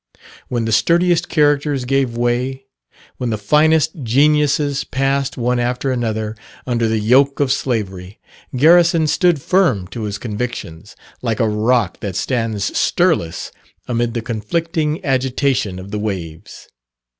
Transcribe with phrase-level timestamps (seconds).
[0.47, 2.65] When the sturdiest characters gave way,
[3.17, 6.35] when the finest geniuses passed one after another
[6.65, 8.19] under the yoke of slavery,
[8.57, 13.51] Garrison stood firm to his convictions, like a rock that stands stirless
[13.87, 16.67] amid the conflicting agitation of the waves.